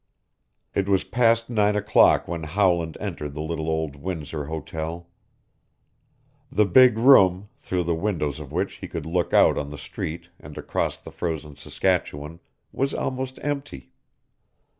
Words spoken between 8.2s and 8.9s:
of which he